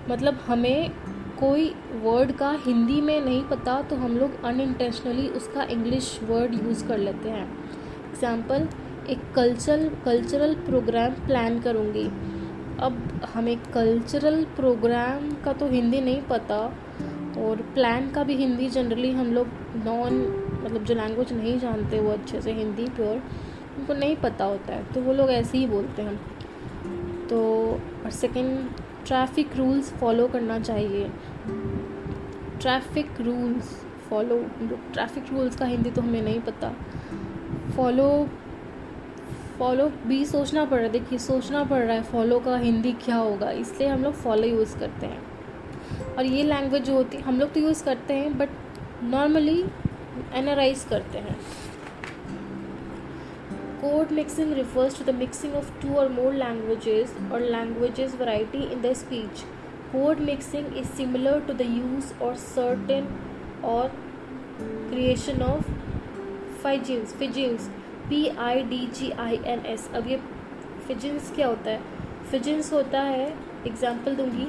मतलब 0.10 0.40
हमें 0.48 0.92
कोई 1.40 1.70
वर्ड 2.04 2.32
का 2.38 2.52
हिंदी 2.66 3.00
में 3.02 3.20
नहीं 3.22 3.44
पता 3.46 3.82
तो 3.82 3.96
हम 3.96 4.18
लोग 4.18 4.44
अनइंटेंशनली 4.46 5.28
उसका 5.38 5.64
इंग्लिश 5.72 6.20
वर्ड 6.24 6.54
यूज़ 6.56 6.86
कर 6.88 6.98
लेते 6.98 7.30
हैं। 7.30 7.46
एग्ज़ाम्पल 8.10 8.68
एक 9.10 9.20
कल्चरल 9.36 9.90
कल्चरल 10.06 10.54
प्रोग्राम 10.66 11.14
प्लान 11.26 11.60
करूँगी। 11.60 12.06
अब 12.80 13.02
हमें 13.34 13.58
कल्चरल 13.74 14.44
प्रोग्राम 14.56 15.32
का 15.46 15.54
तो 15.54 15.68
हिंदी 15.70 16.02
नहीं 16.02 16.22
पता, 16.30 16.60
और 17.40 17.62
प्लान 17.74 18.10
का 18.12 18.24
भी 18.24 18.36
हिंदी 18.36 18.70
जनरली 18.70 19.12
हम 19.12 19.34
लोग 19.34 19.48
नॉन 19.86 20.20
मतलब 20.64 20.84
जो 20.84 20.96
लैंग्वेज 20.96 21.34
नहीं 21.34 21.58
जानते 21.60 22.00
वो 22.00 22.12
अच्छे 22.12 22.42
से 22.42 22.54
हिंदी 22.54 22.86
प्योर 22.90 23.22
उनको 23.82 23.94
नहीं 23.96 24.16
पता 24.18 24.46
होता 24.46 24.74
है 24.74 24.84
तो 24.94 25.02
वो 25.02 25.14
लोग 25.14 25.30
ऐसे 25.32 25.58
ही 25.58 25.68
बोलते 25.68 26.02
हैं। 26.02 26.16
तो 27.28 27.40
और 28.04 28.10
सेकेंड 28.12 28.70
ट्रैफ़िक 29.08 29.56
रूल्स 29.58 29.92
फॉलो 29.94 30.28
करना 30.28 30.60
चाहिए। 30.60 31.10
Traffic 32.62 33.22
rules 33.22 33.70
follow 34.10 34.38
traffic 34.94 35.32
rules 35.34 35.56
का 35.56 35.66
हिंदी 35.66 35.92
तो 35.92 36.02
हमें 36.02 36.22
नहीं 36.22 36.40
पता। 36.42 36.74
फॉलो 37.76 38.08
फॉलो 39.60 39.88
भी 40.08 40.24
सोचना 40.26 40.64
पड़ 40.66 40.78
रहा 40.78 40.86
है। 40.86 40.92
देखिए, 40.92 41.20
सोचना 41.20 41.64
पड़ 41.64 41.80
रहा 41.80 41.96
है 41.96 42.04
फॉलो 42.04 42.40
का 42.40 42.58
हिंदी 42.58 42.92
क्या 43.04 43.16
होगा? 43.16 43.50
इसलिए 43.52 43.90
हम 43.90 44.04
लोग 44.04 44.14
फॉलो 44.14 44.48
यूज़ 44.48 44.78
करते 44.78 45.06
हैं। 45.06 46.16
और 46.18 46.26
ये 46.26 46.44
लैंग्वेज 46.44 46.84
जो 46.84 46.94
होती 46.94 47.18
है 47.18 47.24
हम 47.24 47.40
लोग 47.40 47.54
तो 47.54 47.60
यूज़ 47.60 47.84
करते 47.86 48.14
हैं 48.14 48.38
बट 48.38 48.50
नॉर्मली 49.04 49.60
एनालाइज 50.34 50.84
करते 50.90 51.20
हैं। 51.20 51.36
Code 53.82 54.12
mixing 54.12 54.56
refers 54.56 54.94
to 54.96 55.04
the 55.04 55.14
mixing 55.14 55.54
of 55.54 55.72
two 55.82 55.94
or 55.96 56.08
more 56.10 56.34
languages 56.34 57.14
or 57.32 57.40
languages 57.40 58.14
variety 58.16 58.72
in 58.72 58.82
the 58.82 58.94
speech. 58.94 59.44
Code 59.92 60.20
mixing 60.22 60.74
is 60.76 60.88
similar 60.90 61.42
to 61.42 61.54
the 61.54 61.66
use 61.66 62.14
or 62.20 62.36
certain 62.38 63.08
or 63.64 63.92
creation 64.90 65.42
of 65.44 65.66
figenes 66.64 67.14
figenes 67.14 67.70
P 68.10 68.28
I 68.46 68.62
D 68.70 68.78
G 68.96 69.10
I 69.20 69.40
N 69.48 69.66
S 69.66 69.88
अब 69.96 70.08
ये 70.08 70.18
फिजिन्स 70.88 71.32
क्या 71.36 71.48
होता 71.48 71.72
है 71.72 71.82
फिजिन्स 72.32 72.72
होता 72.74 73.02
है 73.02 73.28
example 73.68 74.16
दूँगी 74.16 74.48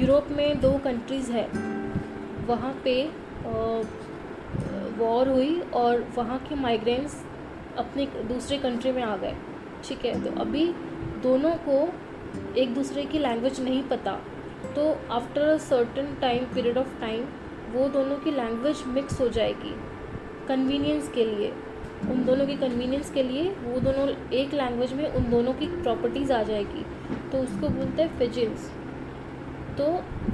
Europe 0.00 0.28
में 0.36 0.60
दो 0.60 0.72
कंट्रीज़ 0.84 1.30
है 1.32 1.46
वहाँ 2.46 2.72
पे 2.84 2.96
वॉर 4.98 5.28
हुई 5.28 5.60
और 5.74 6.04
वहाँ 6.16 6.38
के 6.48 6.54
माइग्रेंट्स 6.62 7.23
अपने 7.78 8.06
दूसरे 8.28 8.58
कंट्री 8.58 8.92
में 8.92 9.02
आ 9.02 9.16
गए, 9.16 9.34
ठीक 9.84 10.04
है? 10.04 10.12
तो 10.24 10.40
अभी 10.40 10.66
दोनों 11.22 11.54
को 11.68 11.76
एक 12.60 12.74
दूसरे 12.74 13.04
की 13.04 13.18
लैंग्वेज 13.18 13.60
नहीं 13.60 13.82
पता 13.82 14.12
तो 14.74 14.90
after 15.12 15.42
a 15.42 15.56
certain 15.60 16.16
time 16.20 16.44
period 16.54 16.78
of 16.78 17.00
time 17.00 17.24
वो 17.72 17.88
दोनों 17.88 18.16
की 18.18 18.30
लैंग्वेज 18.30 18.82
मिक्स 18.88 19.20
हो 19.20 19.28
जाएगी 19.28 19.74
कन्वीनियंस 20.48 21.10
के 21.14 21.24
लिए। 21.24 21.52
उन 22.04 22.24
दोनों 22.24 22.46
की 22.46 22.56
कन्वीनियंस 22.56 23.10
के 23.10 23.22
लिए 23.22 23.50
वो 23.62 23.80
दोनों 23.80 24.08
एक 24.38 24.54
लैंग्वेज 24.54 24.92
में 24.92 25.06
उन 25.08 25.30
दोनों 25.30 25.52
की 25.52 25.66
प्रॉपर्टीज़ 25.66 26.32
आ 26.32 26.42
जाएगी। 26.42 26.84
तो 27.32 27.38
उसको 27.38 27.68
बोलते 27.68 28.02
हैं 28.02 28.18
फिजिल्स 28.18 28.70
तो 29.78 29.86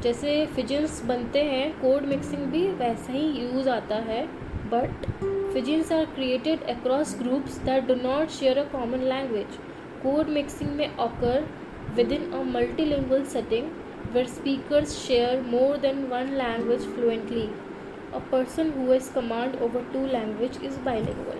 जैसे 0.03 0.47
फिजिल्स 0.47 1.05
बनते 1.05 1.43
हैं 1.45 1.71
कोड 1.81 2.07
मिक्सिंग 2.07 2.43
भी 2.47 2.67
वैसा 2.79 3.13
ही 3.13 3.27
यूज़ 3.35 3.69
आता 3.69 3.97
है 4.09 4.25
but 4.73 5.07
pidgins 5.53 5.93
are 5.93 6.05
created 6.05 6.63
across 6.71 7.17
groups 7.19 7.57
that 7.59 7.87
do 7.87 7.95
not 7.95 8.29
share 8.31 8.59
a 8.59 8.63
common 8.73 9.03
language 9.05 9.57
code 10.03 10.29
mixing 10.29 10.71
में 10.71 10.97
occur 10.97 11.49
within 12.13 12.31
a 12.33 12.43
multilingual 12.85 13.25
setting 13.25 13.71
where 14.13 14.27
speakers 14.27 14.97
share 14.99 15.41
more 15.41 15.77
than 15.77 16.05
one 16.05 16.33
language 16.35 16.87
fluently 16.95 17.49
a 18.15 18.19
person 18.33 18.71
who 18.71 18.93
is 18.95 19.13
command 19.13 19.57
over 19.63 19.91
two 19.93 20.07
language 20.07 20.59
is 20.65 20.79
bilingual 20.81 21.39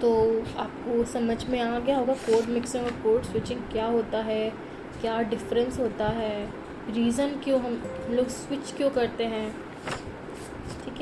तो 0.00 0.12
आपको 0.58 1.04
समझ 1.04 1.44
में 1.44 1.60
आ 1.60 1.78
गया 1.78 1.96
होगा 1.98 2.12
code 2.12 2.48
mixing 2.48 2.84
और 2.84 2.90
code 2.90 3.22
switching 3.22 3.60
क्या 3.72 3.86
होता 3.86 4.18
है, 4.18 4.50
क्या 5.00 5.20
डिफरेंस 5.22 5.78
होता 5.78 6.08
है 6.08 6.34
रीज़न 6.94 7.28
क्यों 7.44 7.60
हम 7.60 7.82
लोग 8.10 8.28
स्विच 8.28 8.72
क्यों 8.76 8.90
करते 8.90 9.24
हैं? 9.24 9.71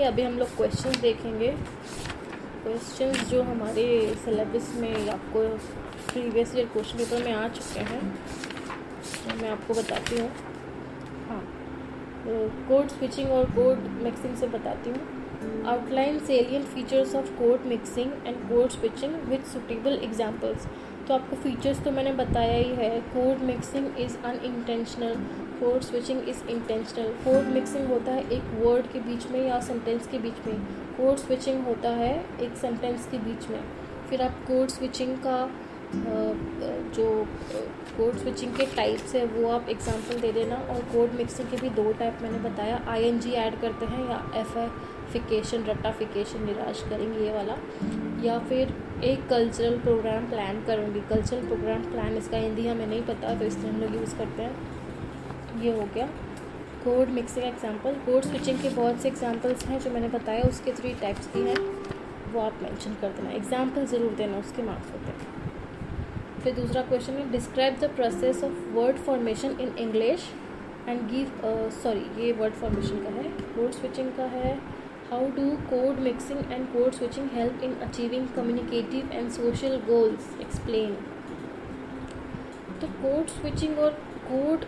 है 0.01 0.07
अभी 0.07 0.23
हम 0.23 0.39
लोग 0.39 0.57
क्वेश्चन 0.57 1.01
देखेंगे। 1.01 1.49
क्वेश्चंस 2.63 3.29
जो 3.31 3.43
हमारे 3.43 3.85
सिलेबस 4.25 4.73
में 4.81 5.09
आपको 5.11 5.41
प्रीवियस 6.09 6.55
ईयर 6.57 6.67
क्वेश्चन 6.73 6.99
पेपर 6.99 7.25
में 7.25 7.33
आ 7.33 7.47
चुके 7.51 7.81
हैं 7.91 8.01
तो 9.05 9.37
मैं 9.43 9.51
आपको 9.51 9.75
बताती 9.75 10.21
हूँ। 10.21 10.31
हाँ 11.29 11.41
तो 12.25 12.47
कोड 12.69 12.89
स्विचिंग 12.89 13.31
और 13.33 13.51
कोड 13.51 13.89
मिक्सिंग 14.03 14.37
से 14.37 14.47
बताती 14.49 14.91
हूँ। 14.91 15.65
Outline 15.69 16.19
salient 16.21 16.65
features 16.75 17.15
of 17.15 17.31
code 17.37 17.67
mixing 17.67 18.13
and 18.27 18.37
code 18.49 18.71
switching 18.71 19.15
with 19.29 19.47
suitable 19.53 19.99
examples 20.05 20.67
तो 21.09 21.15
आपको 21.15 21.37
फीचर्स 21.43 21.83
तो 21.85 21.91
मैंने 21.91 22.13
बताया 22.15 22.57
ही 22.57 22.75
है। 22.77 23.01
Code 23.15 23.43
mixing 23.45 23.99
is 24.01 24.17
unintentional 24.25 25.15
code 25.61 25.81
switching 25.83 26.29
is 26.29 26.45
intentional 26.51 27.09
code 27.25 27.53
mixing 27.55 27.87
होता 27.89 28.13
है 28.13 28.29
एक 28.33 28.43
वर्ड 28.61 28.87
के 28.93 29.01
बीच 29.01 29.27
में 29.31 29.41
या 29.47 29.61
सेंटेंस 29.61 30.07
के 30.07 30.19
बीच 30.19 30.47
में. 30.47 30.61
कोड 30.97 31.17
स्विचिंग 31.19 31.65
होता 31.65 31.89
है 31.97 32.15
एक 32.43 32.57
सेंटेंस 32.57 33.09
के 33.11 33.19
बीच 33.19 33.49
में. 33.51 33.61
फिर 34.11 34.23
आप 34.23 34.45
कोड 34.47 34.69
स्विचिंग 34.69 35.17
का 35.27 35.39
जो 36.97 37.07
कोड 37.97 38.17
स्विचिंग 38.17 38.55
के 38.57 38.67
टाइप्स 38.77 39.15
है, 39.15 39.25
वो 39.27 39.49
आप 39.51 39.69
एग्जांपल 39.69 40.21
दे 40.21 40.33
देना 40.33 40.57
और 40.71 40.83
कोड 40.93 41.15
मिक्सिंग 41.19 41.49
के 41.51 41.57
भी 41.57 41.69
दो 41.77 41.93
टाइप 41.93 42.19
मैंने 42.23 42.39
बताया. 42.49 42.81
आईएनजी 42.89 43.33
ऐड 43.45 43.61
करते 43.61 43.87
हैं 43.87 44.09
या 44.11 44.21
एफ़ 44.41 44.59
एफिकेशन 44.59 45.65
रट्टाफिकेशन, 45.65 46.45
निराश 46.45 46.83
करेंगे 46.91 47.25
ये 47.25 47.33
वाला. 47.33 47.57
या 48.25 48.39
फिर 48.49 48.75
एक 49.05 49.29
कल्चरल 49.29 49.79
प्रोग्राम 49.79 50.29
प्लान 50.31 50.63
करूँगी. 50.65 51.01
कल्चरल 51.11 51.47
प्रोग्राम 51.47 51.83
प्लान 51.93 52.17
इसका 52.17 52.37
हिंदी 52.39 52.67
हमें 52.69 52.87
नहीं 52.87 53.03
पता 53.05 53.35
तो 53.35 53.45
इसलिए 53.45 53.71
हम 53.71 53.81
लोग 53.81 53.97
यूज़ 53.97 54.17
करते 54.19 54.43
हैं. 54.43 54.55
ये 55.61 55.73
हो 55.73 55.89
गया। 55.95 56.07
Code 56.85 57.09
mixing 57.11 57.45
example 57.47 57.95
code 58.05 58.23
switching 58.25 58.59
के 58.59 58.69
बहुत 58.71 59.01
से 59.01 59.09
एग्जांपल्स 59.09 59.65
हैं 59.67 59.79
जो 59.81 59.91
मैंने 59.91 60.09
बताया 60.09 60.43
उसके 60.45 60.73
थ्री 60.73 60.95
टाइप्स 61.01 61.27
की 61.33 61.41
हैं। 61.41 61.57
वो 62.33 62.41
आप 62.41 62.59
मेंशन 62.63 62.95
कर 63.01 63.09
देना। 63.11 63.31
एग्जांपल 63.33 63.87
ज़रूर 63.87 64.15
देना, 64.15 64.39
उसके 64.39 64.63
मार्क्स 64.63 64.93
होते 64.93 65.11
हैं। 65.11 66.41
फिर 66.43 66.55
दूसरा 66.55 66.83
क्वेश्चन 66.83 67.13
है 67.13 67.31
describe 67.31 67.79
the 67.81 67.91
process 67.97 68.43
of 68.45 68.53
word 68.75 68.97
formation 69.07 69.57
in 69.61 69.75
English 69.79 70.29
and 70.89 71.01
give 71.11 71.33
sorry 71.83 72.07
ये 72.19 72.33
वर्ड 72.33 72.55
फॉर्मेशन 72.55 73.03
का 73.05 73.11
है 73.13 73.25
कोड 73.55 73.71
स्विचिंग 73.73 74.13
का 74.17 74.25
है। 74.35 74.55
How 75.11 75.27
do 75.37 75.51
code 75.69 75.99
mixing 76.01 76.53
and 76.53 76.67
code 76.73 76.93
switching 76.95 77.29
help 77.33 77.63
in 77.65 77.75
achieving 77.83 78.29
communicative 78.37 79.11
and 79.13 79.31
social 79.33 79.77
goals 79.87 80.35
explain 80.41 80.95
तो 82.81 82.87
code 83.03 83.27
switching 83.31 83.79
और 83.79 83.91
code 84.25 84.65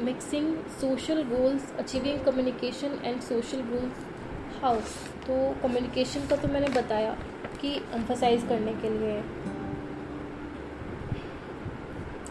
mixing 0.00 0.46
social 0.80 1.22
goals 1.24 1.72
achieving 1.78 2.18
communication 2.24 2.98
and 3.04 3.20
social 3.22 3.60
goals 3.70 4.62
how 4.62 4.76
तो 5.26 5.36
communication 5.62 6.26
का 6.28 6.36
तो 6.36 6.48
मैंने 6.48 6.68
बताया 6.74 7.16
कि 7.60 7.74
एम्फोसाइज 7.94 8.44
करने 8.48 8.72
के 8.82 8.90
लिए 8.90 9.16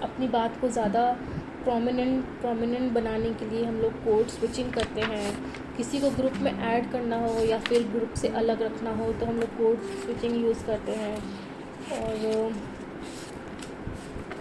अपनी 0.04 0.28
बात 0.30 0.60
को 0.62 0.68
ज़्यादा 0.70 1.04
प्रोमिनेंट 1.64 2.26
प्रोमिनेंट 2.42 2.92
बनाने 2.94 3.34
के 3.34 3.46
लिए 3.50 3.64
हम 3.66 3.80
लोग 3.82 3.94
कोड 4.04 4.28
स्विचिंग 4.30 4.72
करते 4.74 5.02
हैं। 5.04 5.32
किसी 5.78 6.00
को 6.00 6.10
ग्रुप 6.12 6.38
में 6.42 6.52
ऐड 6.52 6.92
करना 6.92 7.18
हो 7.18 7.44
या 7.46 7.60
फिर 7.60 7.88
ग्रुप 7.88 8.14
से 8.22 8.28
अलग 8.42 8.62
रखना 8.62 8.96
हो 8.96 9.12
तो 9.14 9.26
हम 9.26 9.40
लोग 9.40 9.58
कोड 9.58 9.90
स्विचिंग 10.04 10.44
यूज़ 10.44 10.66
करते 10.66 10.96
हैं। 10.96 11.18
और 11.98 12.54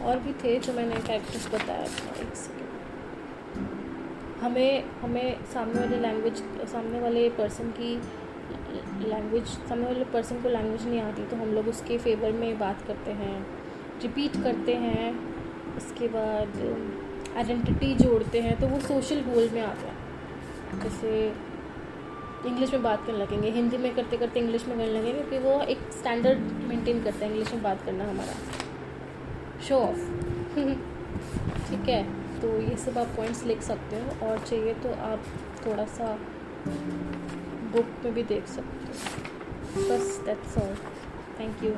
और 0.05 0.19
भी 0.19 0.33
थे 0.43 0.59
जो 0.59 0.73
मैंने 0.73 0.97
कैरेक्टर्स 0.97 1.47
बताया 1.55 1.87
था, 1.89 2.21
एक 2.21 2.35
सेकेंड 2.37 2.58
हमें 4.43 4.85
हमें 5.01 5.45
सामने 5.53 5.81
वाले 5.81 5.97
लैंग्वेज 6.01 6.43
सामने 6.73 7.01
वाले 7.01 7.29
पर्सन 7.39 7.71
की 7.79 7.95
लैंग्वेज 9.09 9.45
सामने 9.45 9.87
वाले 9.87 10.05
पर्सन 10.13 10.43
को 10.43 10.49
लैंग्वेज 10.49 10.87
नहीं 10.87 11.01
आती 11.01 11.23
तो 11.23 11.37
हम 11.37 11.53
लोग 11.55 11.69
उसके 11.69 11.99
फेवर 11.99 12.33
में 12.33 12.59
बात 12.59 12.83
करते 12.87 13.11
हैं 13.13 13.37
रिपीट 14.03 14.43
करते 14.43 14.75
हैं, 14.75 15.11
उसके 15.77 16.09
बाद 16.09 17.37
आइडेंटिटी 17.37 17.95
जोड़ते 17.95 18.41
हैं 18.41 18.59
तो 18.61 18.67
वो 18.67 18.81
सोशल 18.81 19.21
गोल 19.23 19.49
में 19.53 19.61
आता 19.63 19.87
है। 19.87 20.83
जैसे 20.83 21.11
इंग्लिश 22.49 22.73
में 22.73 22.83
बात 22.83 23.07
करने 23.07 23.19
लगेंगे, 23.19 23.51
हिंदी 23.51 23.77
में 23.77 23.95
करते 23.95 24.17
करते 24.17 24.41
इंग्लिश 24.41 24.67
में 24.67 24.77
करने 24.77 24.93
लगेंगे 24.93 25.13
क्योंकि 25.13 25.39
वो 25.39 25.61
एक 25.63 25.79
स्टैंडर्ड 25.99 26.39
मेंटेन 26.69 27.03
करता 27.05 27.25
है 27.25 27.31
इंग्लिश 27.31 27.53
में 27.55 27.63
बात 27.63 27.85
करना 27.87 28.09
हमारा। 28.11 28.35
शो 29.69 29.79
ऑफ़ 29.79 29.99
ठीक 31.69 31.89
है? 31.89 32.18
तो 32.43 32.49
ये 32.61 32.77
सब 32.77 32.99
आप 32.99 33.07
पॉइंट्स 33.17 33.45
लिख 33.45 33.63
सकते 33.63 34.01
हो 34.01 34.27
और 34.27 34.39
चाहिए 34.39 34.75
तो 34.83 34.93
आप 35.05 35.25
थोड़ा 35.67 35.85
सा 35.97 36.19
बुक 37.73 38.05
में 38.05 38.13
भी 38.15 38.23
देख 38.25 38.47
सकते 38.49 38.87
हो। 38.87 39.89
बस 39.89 40.21
दैट्स 40.27 40.59
ऑल 40.59 40.75
थैंक 41.41 41.65
यू 41.65 41.75